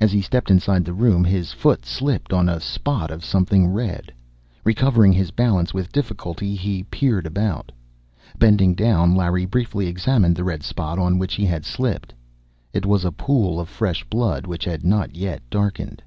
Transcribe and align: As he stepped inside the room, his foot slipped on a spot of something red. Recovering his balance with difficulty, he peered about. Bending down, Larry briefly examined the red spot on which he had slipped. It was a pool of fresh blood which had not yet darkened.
As 0.00 0.10
he 0.10 0.20
stepped 0.20 0.50
inside 0.50 0.84
the 0.84 0.92
room, 0.92 1.22
his 1.22 1.52
foot 1.52 1.86
slipped 1.86 2.32
on 2.32 2.48
a 2.48 2.58
spot 2.58 3.12
of 3.12 3.24
something 3.24 3.68
red. 3.68 4.12
Recovering 4.64 5.12
his 5.12 5.30
balance 5.30 5.72
with 5.72 5.92
difficulty, 5.92 6.56
he 6.56 6.82
peered 6.82 7.24
about. 7.24 7.70
Bending 8.36 8.74
down, 8.74 9.14
Larry 9.14 9.46
briefly 9.46 9.86
examined 9.86 10.34
the 10.34 10.42
red 10.42 10.64
spot 10.64 10.98
on 10.98 11.20
which 11.20 11.34
he 11.36 11.46
had 11.46 11.64
slipped. 11.64 12.12
It 12.72 12.84
was 12.84 13.04
a 13.04 13.12
pool 13.12 13.60
of 13.60 13.68
fresh 13.68 14.02
blood 14.02 14.44
which 14.44 14.64
had 14.64 14.84
not 14.84 15.14
yet 15.14 15.40
darkened. 15.50 16.02